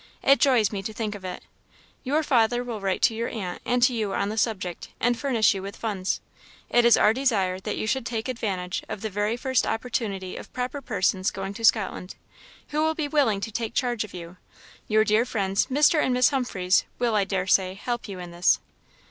It 0.23 0.39
joys 0.39 0.71
me 0.71 0.81
to 0.81 0.93
think 0.93 1.13
of 1.13 1.23
it. 1.23 1.43
Your 2.03 2.23
father 2.23 2.63
will 2.63 2.81
write 2.81 3.03
to 3.03 3.13
your 3.13 3.29
aunt 3.29 3.61
and 3.65 3.83
to 3.83 3.93
you 3.93 4.15
on 4.15 4.29
the 4.29 4.35
subject, 4.39 4.89
and 4.99 5.15
furnish 5.15 5.53
you 5.53 5.61
with 5.61 5.75
funds. 5.75 6.21
It 6.71 6.85
is 6.85 6.97
our 6.97 7.13
desire 7.13 7.59
that 7.59 7.77
you 7.77 7.85
should 7.85 8.03
take 8.07 8.27
advantage 8.27 8.81
of 8.89 9.01
the 9.01 9.11
very 9.11 9.37
first 9.37 9.67
opportunity 9.67 10.35
of 10.37 10.51
proper 10.53 10.81
persons 10.81 11.29
going 11.29 11.53
to 11.53 11.63
Scotland, 11.63 12.15
who 12.69 12.79
will 12.79 12.95
be 12.95 13.07
willing 13.07 13.41
to 13.41 13.51
take 13.51 13.75
charge 13.75 14.03
of 14.03 14.11
you. 14.15 14.37
Your 14.87 15.03
dear 15.03 15.23
friends, 15.23 15.67
Mr. 15.67 16.01
and 16.03 16.15
Miss 16.15 16.29
Humphreys, 16.29 16.83
will, 16.97 17.13
I 17.13 17.23
dare 17.23 17.45
say, 17.45 17.75
help 17.75 18.07
you 18.07 18.17
in 18.17 18.31
this. 18.31 18.59